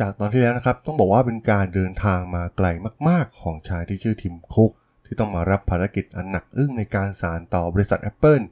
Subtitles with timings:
[0.00, 2.66] จากตอนที่แล้วนะครับต้องบอกว่าเป็นการเดินทางมาไกล
[3.08, 4.70] มาก ๆ ของชายที่ชื่อทิมคุก
[5.04, 8.44] ที่ต้องมารับภารกิจอันหนักอึ้งในการสานต่อบริษัท Apple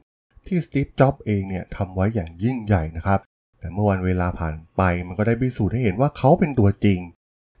[0.47, 3.19] ที่สตีฟจ็อบเองเนี่ยทำไว้อย่างยิ่งใหญ่นะครับ
[3.59, 6.99] แต่เมื่อวันเวลาผ่านไปมันก็ได้พิสูจน์ให้เห็นว่าเขาเป็นตัวจริง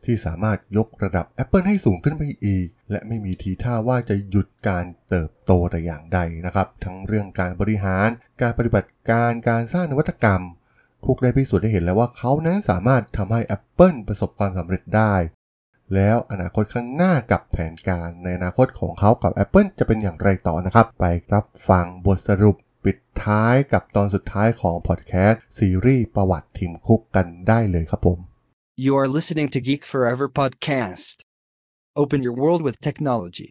[0.05, 8.07] ที่สามารถยกระดับ Apple ให้สูงขึ้นไปอีก และไม่มีทีท่าว่าจะหยุดการเติบโตแต่อย่างใดนะครับ ทั้งเรื่องการบริหาร
[8.41, 10.41] การปฏิบัติการการสร้างนวัตกรรม
[11.05, 15.13] คุกได้พิสูจน์ให้เห็นแล้วว่าเขานั้นสามารถทำให้ Apple ประสบความสำเร็จได้
[15.93, 28.19] แล้วอนาคตข้างหน้ากับแผนการในอนาคตของเขากับ Apple จะเป็นอย่างไรต่อนะครับ ไปรับฟังบทสรุปปิดท้ายกับตอนสุดท้ายของพอดแคสต์ซีรีส์ประวัติทีมคุกกันได้เลยครับผม
[28.85, 31.15] You are listening to Geek Forever podcast.
[32.01, 33.49] Open your world with technology.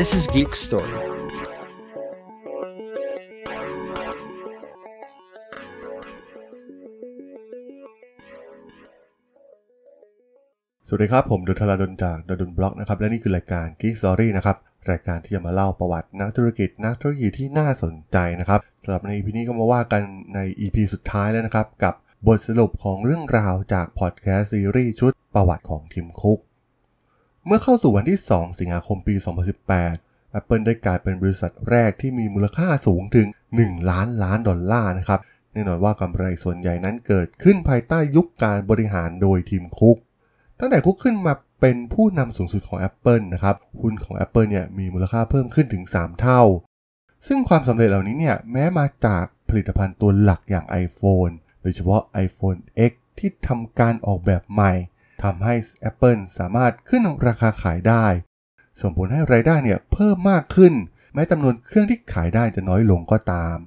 [0.00, 0.92] This is Geek Story.
[10.86, 14.56] สวัสดีครับ ผมดนทลาดนจากดนบล็อกนะครับ และนี่คือรายการ Geek Story นะครับ
[14.90, 20.02] รายการที่จะมาเล่าประวัตินักธุรกิจ นักธุรกิจที่น่าสนใจนะครับสำหรับใน EP นี้ก็มาว่ากัน
[20.34, 21.94] ใน EP สุดท้ายแล้วนะครับ กับ
[22.26, 26.40] บทสรุปของเรื่องราวจากพอดแคสต์ซีรีส์ชุดประวัติของทีมคุก
[27.48, 29.14] เมื่อเข้าสู่วันที่ 2 สิงหาคมปี
[29.76, 35.20] 2018 Apple ได้กลายเป็นบริษัทแรกที่มีมูลค่าสูงถึง 1 ล้านล้านดอลลาร์นะครับ
[35.52, 39.96] แน่นอนว่ากำไรส่วนใหญ่นั้นเกิดขึ้นภายใต้ยุคการบริหารโดยทีมคุก
[40.58, 46.42] ตั้งแต่คุกขึ้นมาเป็นผู้นำสูงสุดของ Apple นะครับ หุ้นของ Apple เนี่ยมีมูลค่าเพิ่มขึ้นถึง 3 เท่า
[47.26, 52.58] ซึ่งความสำเร็จเหล่านี้เนี่ยแม้มาจากผลิตภัณฑ์ตัวหลักอย่าง iPhone โดยเฉพาะ iPhone
[52.90, 54.72] X ที่ทำการออกแบบใหม่
[55.22, 55.54] ทำให้
[55.90, 58.06] Apple สามารถขึ้นราคาขายได้
[58.80, 60.74] ส่งผลให้รายได้เนี่ยเพิ่มมากขึ้น
[61.14, 63.58] แม้จำนวนเครื่องที่ขายได้จะน้อยลงก็ตาม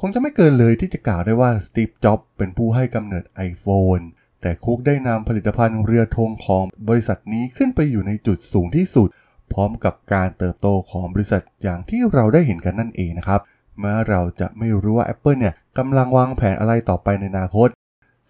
[0.00, 4.04] คงจะไม่เกินเลยที่จะกล่าวได้ว่าสตีฟจ็อบเป็นผู้ให้กำเนิด iPhone
[4.40, 9.08] แต่คุกได้นำผลิตภัณฑ์เรือธงของบริษัทนี้ขึ้นไปอยู่ในจุดสูงที่สุด
[9.52, 13.40] พร้อมกับการเติบโตของบริษัทอย่างที่เราได้เห็นกันนั่นเองนะครับ
[13.80, 17.68] แม้เราจะไม่รู้ว่า Apple เนี่ยกำลังวางแผนอะไรต่อไปในอนาคต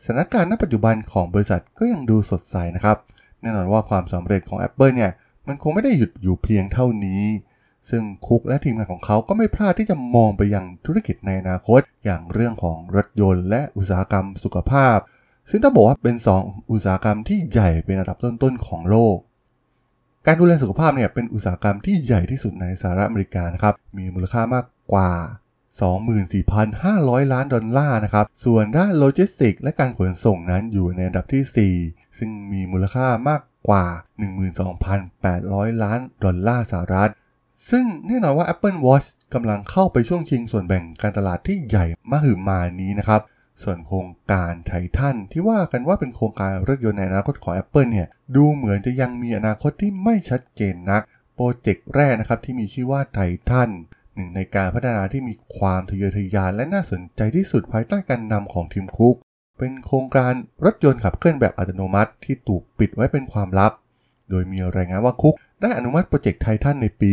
[0.03, 2.97] สถานการณ์ณปัจจุบันของบริษัทก็ยังดูสดใสนะครับ
[3.41, 5.12] แน่นอนว่าความสำเร็จของ Apple เนี่ย
[5.47, 7.22] มันคงไม่ได้หยุดอยู่เพียงเท่านี้
[7.91, 14.97] ซึ่งคุกและทีมงานของเขาก็ไม่พลาดที่จะมองไปยังธุรกิจในอนาคต อย่างเรื่องของรถยนต์และอุตสาหกรรมสุขภาพ
[15.50, 19.16] ซึ่งต้องบอกว่าเป็น 2 อุตสาหกรรมที่ใหญ่เป็นระดับต้นๆของโลก
[20.26, 25.10] การดูแลสุขภาพเนี่ยเป็นอุตสาหกรรมที่ใหญ่ที่สุดในสหรัฐอเมริกานะครับ มีมูลค่ามากกว่า
[25.75, 33.87] 24,500 ล้านดอลลาร์นะครับ ส่วนด้านโลจิสติกและการขนส่งนั้นอยู่ในอันดับที่ 4 ซึ่งมีมูลค่ามากกว่า
[34.65, 37.11] 12,800 ล้านดอลลาร์สหรัฐ
[37.71, 43.21] ซึ่งแน่นอนว่า Apple Watch กำลังเข้าไปช่วงชิงส่วนแบ่งการตลาดที่ใหญ่มหึมานี้นะครับ
[43.62, 51.03] ส่วนโครงการไททันที่ว่ากันว่าเป็นโครงการรถยนต์ในอนาคตของ Apple เนี่ย ดูเหมือนจะยังมีอนาคตที่ไม่ชัดเจนนัก
[51.34, 53.19] โปรเจกต์แรกนะครับที่มีชื่อว่าไท
[53.49, 53.71] ทัน
[54.19, 59.16] หนึ่งในการพัฒนาที่มีความทะเยอทะยานและน่าสนใจที่สุดภายใต้การนำของ Tim Cook
[59.59, 60.33] เป็นโครงการ
[60.65, 63.73] รถยนต์ขับเคลื่อนแบบอัตโนมัติที่ถูกปิดไว้เป็นความลับ
[64.31, 67.12] โดยมีรายงานว่า Cook ได้อนุมัติโปรเจกต์ไททันในปี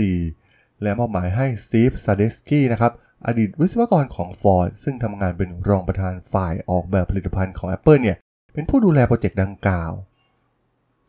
[0.00, 2.92] 2014 และมอบหมายให้ Steve Zadesky นะครับ
[3.26, 8.16] อดีตวิศวกรของ Ford ซึ่งทำงานเป็นรองประธานฝ่ายออกแบบผลิตภัณฑ์ของ Apple เนี่ย
[8.52, 9.92] เป็นผู้ดูแลโปรเจกต์ดังกล่าว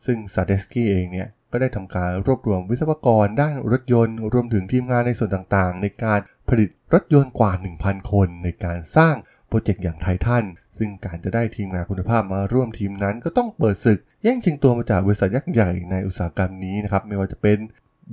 [0.06, 7.52] ซึ่ง Zadesky เองเนี่ย ก็ได้ทำการรวบรวมวิศวกรด้านรถยนต์ รวมถึงทีมงานในส่วนต่างๆ ในการผลิตรถยนต์กว่า
[7.82, 9.16] 1,000 คน ในการสร้าง
[9.48, 10.44] โปรเจกต์อย่างไททัน
[10.78, 17.58] ซึ่งการจะได้ทีมงานคุณภาพมาร่วมทีมนั้นก็ต้องเปิดศึก แย่งชิงตัวมาจากบริษัทยักษ์ใหญ่ในอุตสาหกรรมนี้นะครับไม่ว่าจะเป็น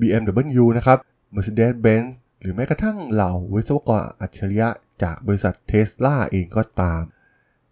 [0.01, 0.99] BMW นะครับ
[1.35, 4.69] Mercedes-Benz หรือแม้กระทั่งเหล่าวิศวกรอัจฉริยะ
[5.03, 7.03] จากบริษัทเทสลาเองก็ตาม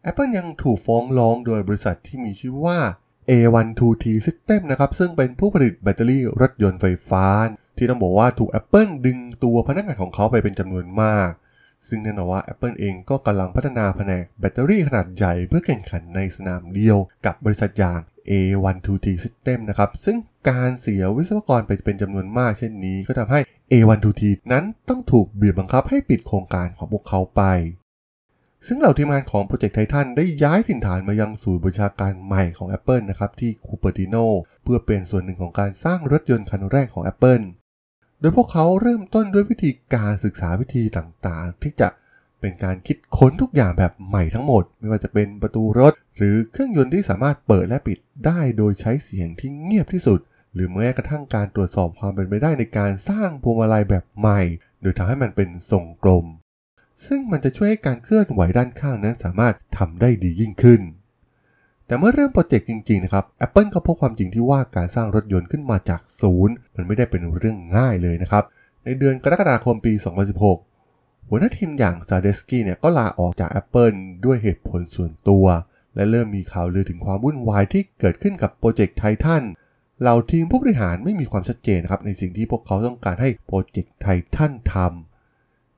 [0.08, 2.78] Apple ยังถูกฟ้องร้องโดยบริษัทที่มีชื่อว่า
[3.30, 7.26] A12T System นะครับซึ่งเป็นผู้ผลิตแบตเตอรี่รถยนต์ไฟฟ้า
[7.76, 11.30] ที่ต้องบอกว่าถูก Apple ดึงตัวพนักงานของเขาไปเป็นจำนวนมาก
[11.88, 18.00] ซึ่งแน่นอนว่า Apple เองก็กำลังพัฒนาแผนกแบตเตอรี่ขนาดใหญ่เพื่อแข่งขันในสนามเดียวกับบริษัทอย่าง
[18.30, 20.16] A12T System นะครับซึ่ง
[20.50, 23.40] การเสียวิศวกรไปเป็นจำนวนมากเช่นนี้ก็ทำให้
[23.72, 24.22] A123
[24.52, 27.42] นั้นต้องถูกบีบบังคับให้ปิดโครงการของพวกเขาไป
[28.66, 34.16] ซึ่งเหล่าทีมงานของโปรเจกต์ไททันได้ย้ายถิ่นฐานมายังศูนย์บัญชาการใหม่ของ Apple นะครับที่ Cupertino
[34.62, 37.44] เพื่อเป็นส่วนหนึ่งของการสร้างรถยนต์คันแรกของ Apple
[38.20, 41.88] โดยพวกเขาเริ่มต้นด้วยวิธีการศึกษาวิธีต่างๆ ที่จะ
[42.40, 50.20] เป็นการคิดค้นทุกอย่างแบบใหม่ทั้งหมด ไม่ว่าจะเป็นประตูรถ หรือเครื่องยนต์ที่สามารถเปิดและปิดได้โดยใช้เสียงที่เงียบที่สุด
[50.54, 54.40] หรือแม้กระทั่งการตรวจสอบความเป็นไปได้ในการสร้างพวงมาลัยแบบใหม่
[54.82, 56.26] โดยทำให้มันเป็นทรงกลม
[57.06, 60.80] ซึ่งมันจะช่วยให้การเคลื่อนไหวด้านข้างนั้นสามารถทำได้ดียิ่งขึ้น
[61.86, 68.44] แต่เมื่อเริ่มโปรเจกต์จริงๆนะครับ Apple ก็พบความจริงที่ว่าการสร้างรถยนต์ขึ้นมาจากศูนย์มันไม่ได้เป็นเรื่องง่ายเลยนะครับ
[68.84, 69.92] ในเดือนกรกฎาคมปี
[70.60, 75.46] 2016 หัวหน้าทีมอย่าง Zadesky เนี่ยก็ลาออกจาก Apple ด้วยเหตุผลส่วนตัว
[75.94, 79.42] และเริ่มมีข่าวลือถึงความวุ่นวายที่เกิดขึ้นกับโปรเจกต์ไททัน
[80.00, 85.09] เหล่าทีมผู้บริหารไม่มีความชัดเจนนะครับในสิ่งที่พวกเขาต้องการให้โปรเจกต์ไททันทำ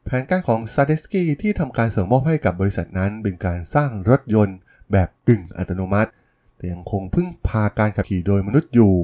[0.04, 4.56] แผนการของ Zadesky ที่ทำการส่งมอบให้กับบริษัทนั้น เป็นการสร้างรถยนต์
[4.92, 6.10] แบบกึ่งอัตโนมัติ
[6.56, 8.94] แต่ยังคงพึ่งพาการขับขี่โดยมนุษย์อยู่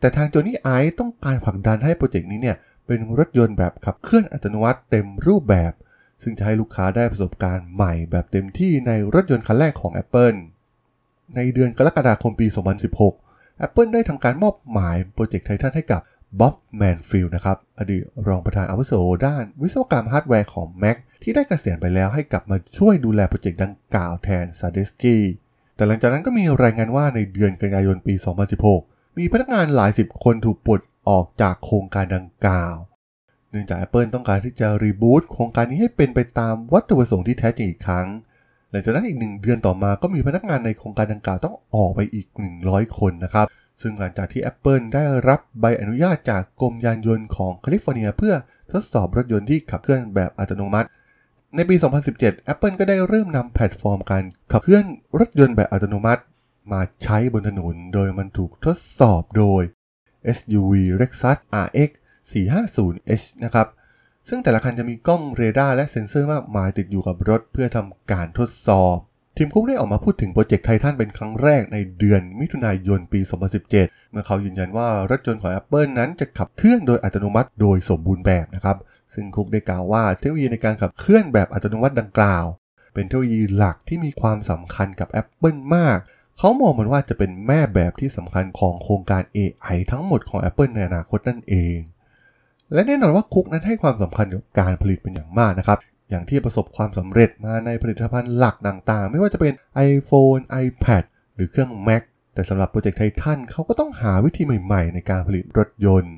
[0.00, 2.56] แต่ทางโจนี่ไอซ์ต้องการผลักดันให้โปรเจกต์นี้เนี่ย
[2.86, 5.72] เป็นรถยนต์แบบขับเคลื่อนอัตโนมัติเต็มรูปแบบ
[6.22, 10.36] ซึ่งจะให้ลูกค้าได้ประสบการณ์ใหม่แบบเต็มที่ในรถยนต์คันแรกของ Apple
[11.36, 12.46] ในเดือนกรกฎาคมปี
[13.04, 16.00] 2016 Apple ได้ทำการมอบหมายโปรเจกต์ไททันให้กับ
[16.40, 18.92] Bob Mansfield นะครับ อดีตรองประธานอาวุโส
[19.26, 25.22] ด้านวิศวกรรมฮาร์ดแวร์ของ Mac ที่ได้เกษียณไปแล้วให้กลับมาช่วยดูแลโปรเจกต์ดังกล่าวแทนซาเดสกี้
[25.76, 28.14] แต่หลังจากนั้นก็มีรายงานว่าในเดือนกันยายนปี
[28.66, 32.74] 2016 มีพนักงานหลายสิบคนถูกปลดออกจากโครงการดังกล่าว
[33.50, 38.06] เนื่องจาก Apple ต้องการที่จะรีบูตโครงการนี้ให้เป็นไปตามวัตถุประสงค์ที่แท้จริงอีกครั้ง
[38.70, 42.26] หลังจากนั้นอีกหนึ่งเดือนต่อมาก็มีพนักงานในโครงการดังกล่าวต้องออกไปอีก
[42.62, 43.46] 100 คนนะครับ
[43.80, 48.34] ซึ่งหลังจากที่ Apple ได้รับใบอนุญาตจากกรมยานยนต์ของแคลิฟอร์เนีย เพื่อ
[48.72, 50.88] ทดสอบรถยนต์ที่ขับเคลื่อนแบบอัตโนมัติ
[51.56, 51.76] ในปี
[52.14, 54.84] 2017 Apple ก็ได้เริ่มนำแพลตฟอร์มการขับเคลื่อน
[55.18, 56.22] รถยนต์แบบอัตโนมัติ
[56.72, 59.62] มาใช้บนถนน โดยมันถูกทดสอบโดย
[60.36, 61.90] SUV Lexus RX
[62.30, 63.68] 450h นะครับ
[64.28, 68.96] ซึ่งแต่ละคันจะมีกล้องเรดาร์และเซ็นเซอร์มากมายติดอยู่กับรถเพื่อทำการทดสอบ
[69.36, 73.20] Tim Cook ได้ออกมาพูดถึงโปรเจกต์ไททันเป็นครั้งแรกในเดือนมิถุนายนปี
[73.66, 78.76] 2017 เมื่อเขายืนยันว่ารถยนต์ของ Apple นั้นจะขับเคลื่อนโดยอัตโนมัติโดยสมบูรณ์แบบนะครับ
[79.14, 82.44] ซึ่ง Cook ได้กล่าวว่าเทคโนโลยีในการขับเคลื่อนแบบอัตโนมัติดังกล่าว
[82.94, 85.98] เป็นเทคโนโลยีหลักที่มีความสำคัญกับ Apple มาก
[86.38, 91.78] เขามองมันว่าจะเป็นแม่แบบที่สำคัญของโครงการ AI ทั้งหมดของ Apple ในอนาคตนั่นเอง
[92.72, 95.78] และแน่นอนว่าคุกนั้นให้ความสำคัญกับการผลิตเป็นอย่างมากนะครับ
[96.12, 99.52] อย่างที่ประสบความสำเร็จมาในผลิตภัณฑ์หลักต่างๆ ไม่ว่าจะเป็น
[99.90, 101.02] iPhone, iPad
[101.34, 102.02] หรือเครื่อง Mac
[102.34, 106.14] แต่สำหรับโปรเจกต์ไททันเขาก็ต้องหาวิธีใหม่ๆ ในการผลิตรถยนต์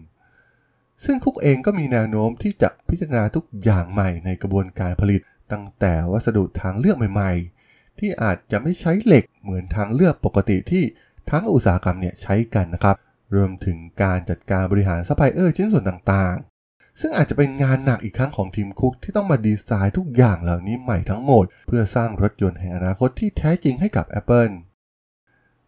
[1.04, 5.20] ซึ่งคุกเองก็มีแนวโน้มที่จะพิจารณาทุกอย่างใหม่ในกระบวนการผลิต
[5.52, 10.84] ตั้งแต่วัสดุทางเลือกใหม่ๆ ที่อาจจะไม่ใช้เหล็กเหมือนทางเลือกปกติที่
[11.30, 12.96] ทั้งอุตสาหกรรมเนี่ยใช้กันนะครับ
[13.34, 16.53] รวมถึงการจัดการบริหารซัพพลายเออร์ชิ้นส่วนต่างๆ
[17.00, 24.52] ซึ่งอาจจะเป็นงานหนักอีกครั้งของ Tim Cook ที่ต้องมาดีไซน์ทุกอย่างเหล่านี้ใหม่ทั้งหมด เพื่อสร้างรถยนต์แห่งอนาคตที่แท้จริงให้กับ Apple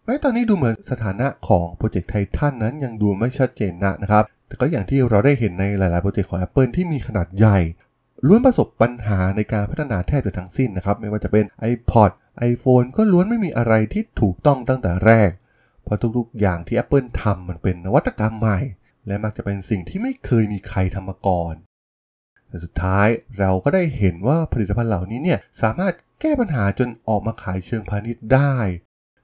[0.05, 7.59] แม้ตอนนี้ดูเหมือนสถานะของโปรเจกต์ไททันนั้นยังดูไม่ชัดเจนนักนะครับ แต่ก็อย่างที่เราได้เห็นในหลาย ๆ โปรเจกต์ของ Apple ที่มีขนาดใหญ่
[8.27, 12.11] ล้วนประสบปัญหาในการพัฒนาแทบจะทั้งสิ้นนะครับ ไม่ว่าจะเป็น iPod
[12.51, 15.31] iPhone ก็ล้วนไม่มีอะไรที่ถูกต้องตั้งแต่แรก
[15.85, 18.59] เพราะทุกๆ อย่างที่ Apple ทำมันเป็นนวัตกรรมใหม่
[19.07, 21.55] และมักจะเป็นสิ่งที่ไม่เคยมีใครทำมาก่อน
[22.49, 23.09] แต่สุดท้าย
[23.39, 28.57] เราก็ได้เห็นว่าผลิตภัณฑ์เหล่านี้เนี่ยสามารถแก้ปัญหาจนออกมาขายเชิงพาณิชย์ได้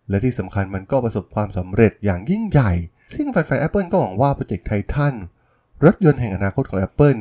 [0.09, 2.73] และที่สำคัญมันก็ประสบความสำเร็จอย่างยิ่งใหญ่
[3.15, 5.15] ซึ่งแฟนๆ Apple ก็หวังว่าโปรเจกต์ไททัน
[5.85, 7.21] รถยนต์แห่งอนาคตของ Apple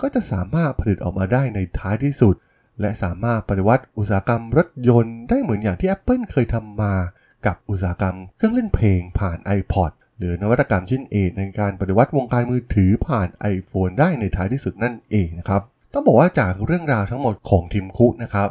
[0.00, 2.34] ก็จะสามารถผลิตออกมาได้ในท้ายที่สุด
[2.80, 6.94] และสามารถปฏิวัติอุตสาหกรรมรถยนต์ได้เหมือนอย่างที่ Apple เคยทำมา
[7.46, 18.50] กับอุตสาหกรรมเครื่องเล่นเพลงผ่าน iPod หรือนวัตกรรมชิ้นเอกในการปฏิวัติวงการมือถือผ่าน iPhone ได้ในท้ายที่สุดนั่นเองนะครับ ต้องบอกว่าจากเรื่องราวทั้งหมดของทีมคุกนะครับ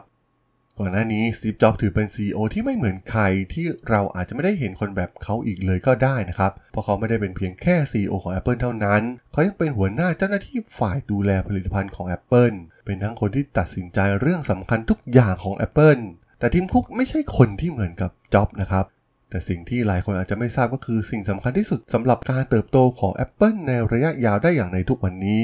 [0.80, 9.02] ก่อนหน้านี้ซีฟจ็อบถือเป็น CEO ที่ไม่เหมือนใครที่เราอาจจะไม่ได้เห็นคนแบบเขาอีกเลยก็ได้นะครับ เพราะเขาไม่ได้เป็นเพียงแค่ CEO ของ Apple เท่านั้น
[9.32, 16.02] เขายังเป็นหัวหน้าเจ้าหน้าที่ฝ่ายดูแลผลิตภัณฑ์ของ Apple เป็นทั้งคนที่ตัดสินใจเรื่องสำคัญทุกอย่างของ Apple
[16.40, 18.86] แต่ Tim Cook ไม่ใช่คนที่เหมือนกับจ็อบนะครับ
[19.32, 25.42] แต่สิ่งที่หลายคนอาจจะไม่ทราบก็คือสิ่งสำคัญที่สุดสำหรับการเติบโตของ Apple ในระยะยาวได้อย่างในทุกวันนี้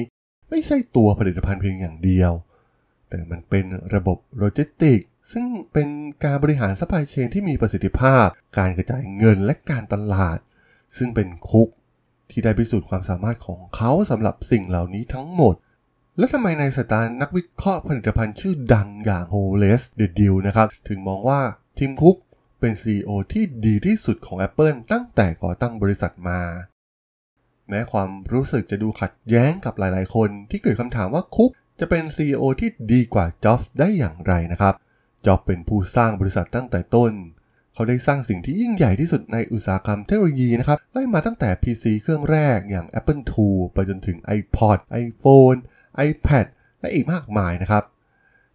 [0.50, 2.32] ไม่ใช่ตัวผลิตภัณฑ์เพียงอย่างเดียว
[3.10, 3.66] แต่มันเป็น
[3.96, 5.00] ระบบโลจิสติก
[5.34, 5.88] ซึ่งเป็น
[6.24, 8.28] การบริหาร supply chain ที่มีประสิทธิภาพ
[8.58, 10.38] การกระจายเงินและการตลาด
[10.98, 11.70] ซึ่งเป็นคุก
[12.30, 15.56] ที่ได้พิสูจน์ความสามารถของเขาสำหรับสิ่งเหล่านี้ทั้งหมด
[16.18, 21.42] และทำไมในสายตานักวิเคราะห์ผลิตภัณฑ์ชื่อดังอย่างโฮเลสเดดิลนะครับ ถึงมองว่า
[21.78, 22.18] ทีมคุก
[22.60, 26.42] เป็น CEO ที่ดีที่สุดของ Apple ตั้งแต่ก่อตั้งบริษัทมา
[27.70, 34.74] แม้ความรู้สึกจะดูขัดแย้งกับหลายๆ คนที่เกิดคำถามว่าคุกจะเป็น CEO ที่ดีกว่าจ็อบส์ได้อย่างไรนะครับ
[35.26, 37.14] จ็อบเป็นผู้สร้างบริษัทตั้งแต่ต้น
[37.74, 45.58] เขาได้สร้างสิ่งที่ยิ่งใหญ่ที่สุดในอุตสาหกรรมเทคโนโลยีนะครับไล่มาตั้งแต่ PC เครื่องแรกอย่าง Apple II ไปจนถึง iPod iPhone
[46.08, 46.46] iPad
[46.80, 47.84] และอีกมากมายนะครับ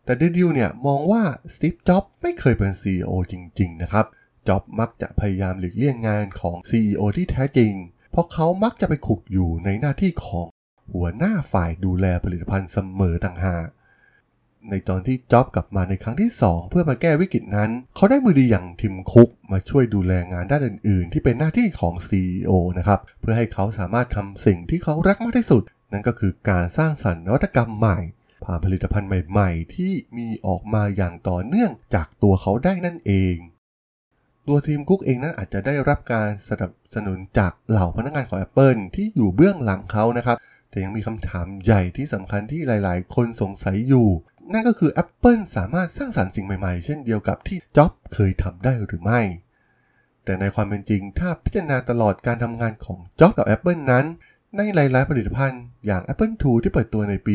[0.05, 1.23] แต่เดดิวเนี่ยมองว่า
[1.55, 4.07] สตีฟจ็อบไม่เคยเป็น CEO จริง ๆ นะครับ
[4.49, 7.73] จ็อบมักจะพยายามหลีกเลี่ยงงานของ CEO ที่แท้จริง
[8.11, 10.47] เพราะเขามักจะไปขุกอยู่ในหน้าที่ของ
[10.93, 13.67] หัวหน้าฝ่ายดูแลผลิตภัณฑ์เสมอต่างหาก
[14.71, 27.99] ในตอนที่จ็อบกลับมาในครั้งที่ 2 เพื่อมาแก้วิกฤตนั้น เขาได้มือดีอย่างทิมคุกมาช่วยดูแลงานด้านอื่น ๆ ที่เป็นหน้าที่ของ CEO นะครับ เพื่อให้เขาสามารถทำสิ่งที่เขารักมากที่สุด นั่นก็คือการสร้างสรรค์นวัตกรรมใหม่
[28.45, 33.37] ผ่านผลิตภัณฑ์ใหม่ๆ ที่มีออกมาอย่างต่อเนื่องจากตัวเขาได้นั่นเอง
[34.49, 40.37] ตัวทีมคุกเองนั้นอาจจะได้รับการสนับสนุนจากเหล่าพนักงานของ Apple ที่อยู่เบื้องหลังเขานะครับ
[40.71, 44.09] แต่ยังมีคำถามใหญ่ที่สำคัญที่หลายๆ คนสงสัยอยู่
[44.53, 49.21] นั่นก็คือ Apple สามารถสร้างสรรค์สิ่งใหม่ๆ เช่นเดียวกับที่จ็อบเคยทำได้หรือไม่
[50.25, 54.05] แต่ในความเป็นจริงถ้าพิจารณาตลอดการทำงานของจ็อบกับ Apple นั้น
[54.57, 57.35] ในหลายๆผลิตภัณฑ์อย่าง Apple II ที่เปิดตัวในปี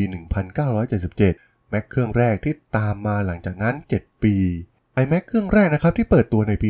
[0.85, 4.35] 1977 Mac เครื่องแรกที่ตามมาหลังจากนั้น 7 ปี
[5.01, 6.69] iMac เครื่องแรกนะครับที่เปิดตัวในปี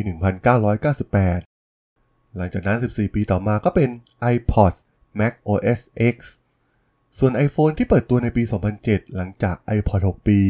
[0.78, 3.90] 1998 หลังจากนั้น 14 ปีต่อมาก็เป็น
[4.34, 4.78] iPods
[5.20, 5.80] Mac OS
[6.14, 6.16] X
[7.18, 8.42] ส่วน iPhone ที่เปิดตัวในปี
[8.78, 10.40] 2007 หลังจาก iPod 6 ปี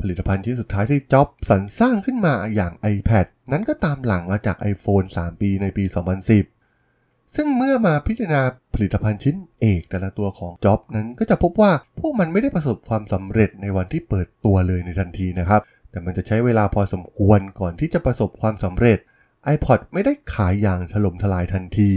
[0.00, 6.61] ผลิตภัณฑ์ชิ้นสุดท้ายที่จ็อบสรรสร้างขึ้นมาอย่าง iPad นั้นก็ตามหลังมาจาก iPhone 3 ปีในปี 2010
[7.36, 8.42] ซึ่งเมื่อมาพิจารณา
[8.74, 15.60] ผลิตภัณฑ์ชิ้นเอกแต่ละตัวของจ็อบนั้นก็จะพบว่าพวกมันไม่ได้ประสบความสำเร็จในวันที่เปิดตัวเลยในทันทีนะครับ
[15.90, 18.98] แต่มันจะใช้เวลาพอสมควรก่อนที่จะประสบความสำเร็จ
[19.54, 21.92] iPod ไม่ได้ขายอย่างถล่มทลายทันที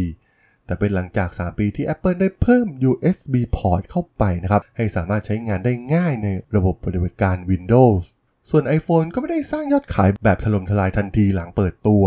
[0.66, 8.02] แต่เป็นหลังจาก 3 ปีที่ Apple ได้เพิ่ม USB port เข้าไปนะครับ ให้สามารถใช้งานได้ง่ายในระบบปฏิบัติการ Windows
[8.50, 12.04] ส่วน iPhone ก็ไม่ได้สร้างยอดขายแบบถล่มทลายทันทีหลังเปิดตัว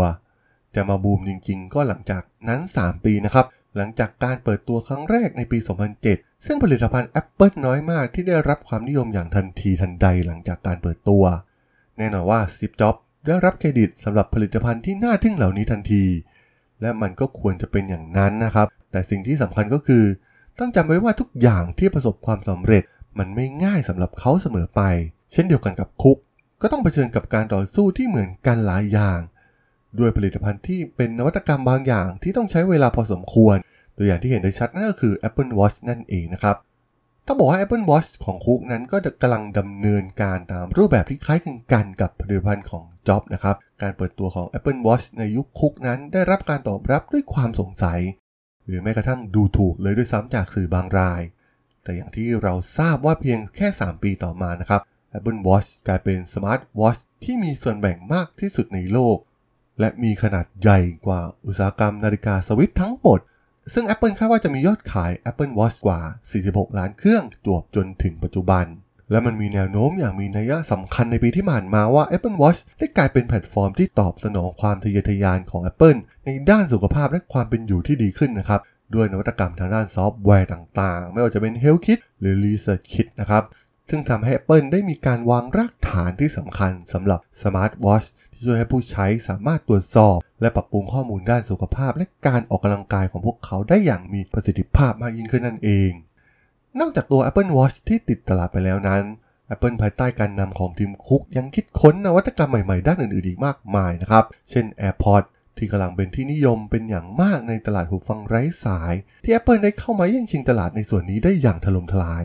[0.75, 3.45] จะมาบูมจริงๆ ก็หลังจากนั้น 3 ปีนะครับ
[3.77, 5.57] หลังจากการเปิดตัวครั้งแรกในปี
[6.01, 11.23] 2007 ซึ่งผลิตภัณฑ์ Apple น้อยมากที่ได้รับความนิยมอย่างทันทีทันใดหลังจากการเปิดตัว
[11.97, 12.95] แน่นอนว่าซิปจ็อบ
[13.25, 16.03] ได้รับเครดิตสำหรับผลิตภัณฑ์ที่น่าทึ่งเหล่านี้ทันที
[16.81, 20.03] และมันก็ควรจะเป็นอย่างนั้นนะครับ แต่สิ่งที่สำคัญก็คือ
[20.59, 22.83] ต้องจำไว้ว่าทุกอย่างที่ประสบความสำเร็จ
[23.19, 24.81] มันไม่ง่ายสำหรับเขาเสมอไป
[25.31, 26.17] เช่นเดียวกันกับคุก
[26.61, 29.19] ก็ต้องเผชิญกับการต่อสู้ที่เหมือนกันหลายอย่าง
[29.99, 33.55] ด้วยผลิตภัณฑ์ที่เป็นนวัตกรรมบางอย่างที่ต้องใช้เวลาพอสมควร
[33.97, 36.55] ตัวอย่างที่เห็นได้ชัดนั่นก็คือ Apple Watch นั่นเองนะครับ
[37.27, 47.99] ต้องบอกว่า Apple Watch ของคุกนั้นก็กำลังดำเนินการตามรูปแบบที่คล้ายคลึงกันกับผลิตภัณฑ์ของจ็อบนะครับ การเปิดตัวของ Apple Watch ในยุคคุกนั้นได้รับการตอบรับด้วยความสงสัย
[48.65, 51.21] หรือแม้กระทั่งดูถูกเลยด้วยซ้ำจากสื่อบางราย
[51.83, 54.81] แต่อย่างที่เราทราบว่าเพียงแค่ 3 ปีต่อมานะครับ
[55.17, 59.17] Apple Watch กลายเป็นสมาร์ทวอชที่มีส่วนแบ่งมากที่สุดในโลก
[59.79, 63.19] และมีขนาดใหญ่กว่าอุตสาหกรรมนาฬิกาสวิตทั้งหมด
[63.73, 65.99] ซึ่ง Apple คาดว่าจะมียอดขาย Apple Watch กว่า
[66.39, 68.65] 46 ล้านเครื่องจวบจนถึงปัจจุบัน
[69.11, 78.61] และมันมีแนวโน้มอย่างมีนัยสำคัญในปีที่ผ่านมาว่า Apple Watch ได้กลายเป็นแพลตฟอร์มที่ตอบสนองความทะเยอทะยานของ Apple ในด้านสุขภาพและความเป็นอยู่ที่ดีขึ้นนะครับ
[78.95, 83.43] ด้วยนวัตกรรมทางด้านซอฟต์แวร์ต่างๆ ไม่ว่าจะเป็น HealthKit หรือ ResearchKit นะครับ
[83.89, 88.07] ซึ่งทำให้ Apple ได้มีการวางรากฐานที่สำคัญสำหรับ smart watch
[88.39, 95.91] ที่ช่วยให้ผู้ใช้สามารถตรวจสอบ และปรับปรุงข้อมูลด้านสุขภาพ และการออกกำลังกายของพวกเขาได้อย่างมีประสิทธิภาพมากยิ่งขึ้นนั่นเอง
[96.79, 99.03] นอกจากตัว Apple Watch ที่ติดตลาดไปแล้วนั้น
[99.53, 105.27] Apple ภายใต้การนำของทีมคุกยังคิดค้นนวัตกรรมใหม่ๆ ด้านอื่นๆอีกมากมายนะครับ เช่น AirPods
[105.57, 108.93] ที่กำลังเป็นที่นิยมเป็นอย่างมากในตลาดหูฟังไร้สาย
[109.23, 112.23] ที่ Apple ได้เข้ามาแย่งชิงตลาดในส่วนนี้ได้อย่างถล่มทลาย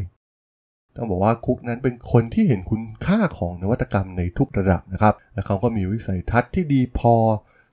[0.97, 7.15] ต้องบอกว่าคุกนั้นเป็นคนที่เห็นคุณค่าของนวัตกรรมในทุกระดับนะครับ และเขาก็มีวิสัยทัศน์ที่ดีพอ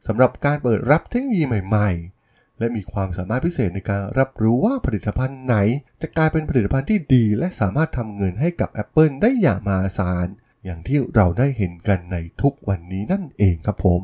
[0.08, 1.92] สำหรับการเปิดรับเทคโนโลยีใหม่
[2.26, 5.56] ๆ และมีความสามารถพิเศษในการรับรู้ว่าผลิตภัณฑ์ไหน
[6.02, 10.28] จะกลายเป็นผลิตภัณฑ์ที่ดี และสามารถทำเงินให้กับ Apple ได้อย่างมหาศาล
[10.66, 14.02] อย่างที่เราได้เห็นกันในทุกวันนี้นั่นเองครับผม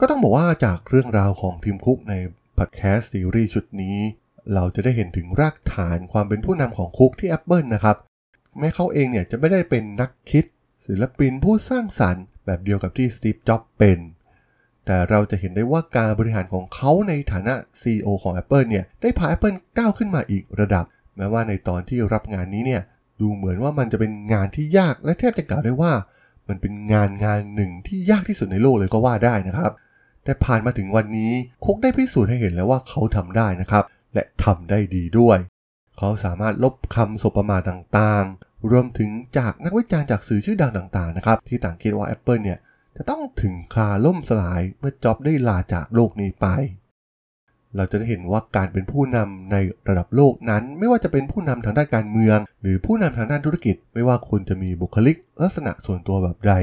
[0.00, 2.14] ก็ต้องบอกว่าจากเรื่องราวของทีมคุกใน
[2.58, 3.96] พอดแคสต์ซีรีส์ชุดนี้
[4.54, 7.96] เราจะได้เห็นถึงรากฐานความเป็นผู้นำของคุกที่ Apple นะครับ
[8.58, 10.44] แม้เขาเองเนี่ยจะไม่ได้เป็นนักคิด
[10.86, 13.98] ศิลปินผู้สร้างสรรค์แบบเดียวกับที่สตีฟ จ็อบเป็น
[14.86, 20.84] แต่เราจะเห็นได้ว่าการบริหารของเขาในฐานะ CEO ของ Apple เนี่ยได้พา Apple ก้าวขึ้นมาอีกระดับ
[21.16, 22.82] แม้ว่าในตอนที่รับงานนี้เนี่ย
[23.20, 25.92] ดูเหมือนว่ามันจะเป็นงานที่ยากและแทบจะกล่าวได้ว่า
[26.48, 29.72] มันเป็นงานงานหนึ่งที่ยากที่สุดในโลกเลยก็ว่าได้นะครับ
[30.24, 31.32] แต่ผ่านมาถึงวันนี้
[31.64, 33.84] คุกได้พิสูจน์ให้เห็นแล้วว่าเขาทำได้นะครับ
[34.14, 35.38] และทำได้ดีด้วย
[35.98, 38.24] เขาสามารถลบคำสบประมาทต่าง
[38.70, 42.58] รวมถึงจากนักวิจารณ์จากสื่อชื่อดังต่างๆนะครับที่ต่างคิดว่า Apple เนี่ย
[42.96, 46.46] จะต้องถึงคาล่มสลายเมื่อจ็อบได้ลาจากโลกนี้ไป
[47.76, 49.56] เราจะได้เห็นว่าการเป็นผู้นำใน
[49.88, 56.54] ระดับโลกนั้น ไม่ว่าจะเป็นผู้นำทางด้านการเมือง หรือผู้นำทางด้านธุรกิจ ไม่ว่าคุณจะมีบุคลิก ลักษณะส่วนตัวแบบใด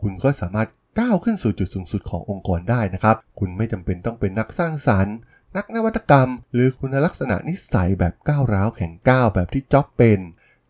[0.00, 0.68] คุณก็สามารถ
[1.00, 5.16] ก้าวขึ้นสู่จุดสูงสุดขององค์กรได้นะครับ คุณไม่จำเป็นต้องเป็นนักสร้างสรรค์
[5.56, 10.20] นักนวัตกรรม หรือคุณลักษณะนิสัยแบบก้าวร้าวแข็งก้าวแบบที่จ็อบเป็น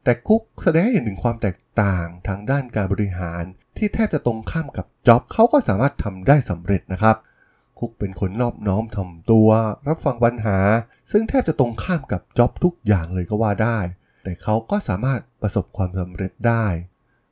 [0.04, 3.42] แต่คุกแสดงให้เห็นถึงความแตกต่างทางด้านการบริหาร
[3.76, 7.16] ที่แทบจะตรงข้ามกับจ็อบเขาก็สามารถทำได้สำเร็จนะครับ
[7.78, 9.48] คุกเป็นคนนอบน้อมถ่อมตัว
[9.88, 10.58] รับฟังปัญหา
[11.10, 13.78] ซึ่งแทบจะตรงข้ามกับจ็อบทุกอย่างเลยก็ว่าได้
[14.24, 16.66] แต่เขาก็สามารถประสบความสำเร็จได้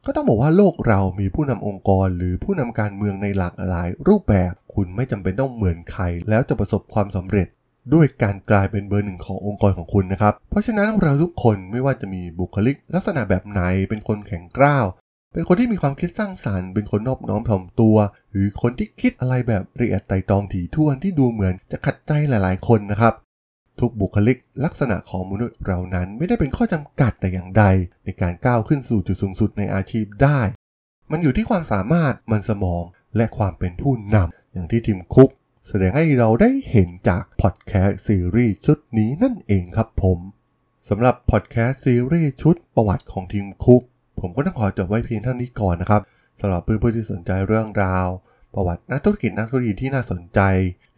[0.06, 7.48] ก็ต้องบอกว่าโลกเรามีผู้นำองค์กรหรือผู้นำการเมืองในหลากหลายรูปแบบ คุณไม่จำเป็นต้องเหมือนใคร แล้วจะประสบความสำเร็จ
[7.94, 14.86] ด้วยการกลายเป็นเบอร์หนึ่งขององค์กรของคุณนะครับ เพราะฉะนั้นเราทุกคนไม่ว่าจะมีบุคลิก ลักษณะแบบไหนเป็นคนแข็งกร้าว
[15.34, 17.96] เป็นคนที่มีความคิดสร้างสารรค์ เป็นคนนอบน้อมถ่อมตัว
[18.30, 23.14] หรือคนที่คิดอะไรแบบละเอียดไต่ตองถี่ถ้วนที่ดูเหมือนจะขัดใจหลายๆ คนนะครับ
[23.80, 27.64] ทุกบุคลิกลักษณะของมนุษย์เรานั้นไม่ได้เป็นข้อจำกัดแต่อย่างใด
[28.04, 30.40] ในการก้าวขึ้นสู่จุดสูงสุดในอาชีพได้
[31.10, 32.84] มันอยู่ที่ความสามารถมันสมอง
[33.16, 35.30] และความเป็นผู้นำอย่างที่ทีมคุก
[35.68, 40.18] แสดงให้เราได้เห็นจากพอดแคสต์ซีรีส์ชุดนี้นั่นเองครับผม
[40.88, 43.82] สำหรับพอดแคสต์ซีรีส์ชุดประวัติของ Tim Cook
[44.20, 46.02] ผมก็ต้องขอจบไว้เพียงเท่านี้ก่อนนะครับ
[46.40, 48.08] สำหรับเพื่อนๆที่สนใจเรื่องราว
[48.54, 50.40] ประวัตินักธุรกิจนักธุรกิจที่น่าสนใจ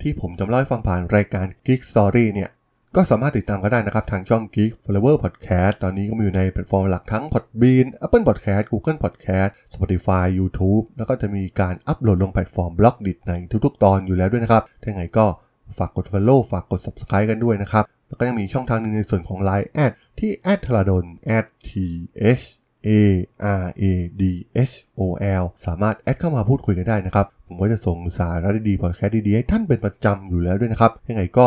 [0.03, 2.51] ที่ผมนำเล่าให้ฟังผ่านรายการ Geek Story เนี่ย
[2.97, 13.33] ก็สามารถติดตามกันได้นะครับทางช่อง Geek Forever Podcast ตอนนี้ก็มีอยู่ในแพลตฟอร์มหลักทั้ง Podbean Apple Podcast Google Podcast Spotify YouTube แล้วก็จะมีการอัปโหลดลงแพลตฟอร์ม Blockdit ใน
[13.65, 15.27] ทุกๆ ตอนอยู่แล้วด้วยนะครับถ้าอย่างก็
[15.79, 20.91] ฝากกด Follow ฝากกด Subscribe กันด้วยนะครับ แล้วก็ยังมีช่องทางหนึงในส่วนของ Line แอดที่ a d t h a r a d
[20.95, 21.05] o n
[21.69, 21.71] t
[22.39, 22.45] h
[22.87, 22.91] A
[23.63, 23.85] R A
[24.21, 24.23] D
[24.71, 25.01] H O
[25.43, 31.47] L สามารถแอดเข้ามาพูดคุยกันได้นะครับ ผมก็จะส่งสาระดีๆพอดแคสต์ดีๆให้ท่านเป็นประจำอยู่แล้วด้วยนะครับยังไงก็